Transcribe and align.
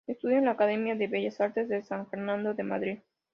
Estudió 0.07 0.39
en 0.39 0.45
la 0.45 0.53
Academia 0.53 0.95
de 0.95 1.05
Bellas 1.05 1.39
Artes 1.41 1.69
de 1.69 1.83
San 1.83 2.07
Fernando 2.07 2.55
de 2.55 2.63
Madrid. 2.63 2.99